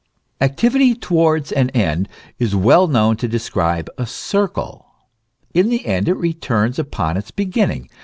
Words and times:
Activity 0.41 0.95
towards 0.95 1.51
an 1.51 1.69
end, 1.75 2.09
is 2.39 2.55
well 2.55 2.87
known 2.87 3.17
to 3.17 3.27
describe 3.27 3.87
a 3.99 4.07
circle: 4.07 4.87
in 5.53 5.69
the 5.69 5.85
end 5.85 6.07
it 6.09 6.15
returns 6.17 6.79
upon 6.79 7.17
its 7.17 7.29
beginning. 7.29 7.87